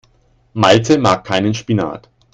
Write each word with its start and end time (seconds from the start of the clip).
Malte 0.53 0.97
mag 0.97 1.23
keinen 1.23 1.53
Spinat. 1.53 2.09